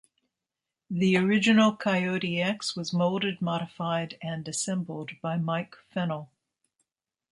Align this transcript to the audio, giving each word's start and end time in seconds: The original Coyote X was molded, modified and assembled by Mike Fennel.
The 0.89 1.15
original 1.15 1.75
Coyote 1.75 2.41
X 2.41 2.75
was 2.75 2.91
molded, 2.91 3.39
modified 3.39 4.17
and 4.19 4.47
assembled 4.47 5.11
by 5.21 5.37
Mike 5.37 5.75
Fennel. 5.93 6.31